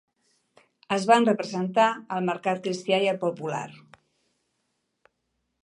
[0.95, 1.85] Es van representar
[2.17, 3.67] al mercat cristià i al popular.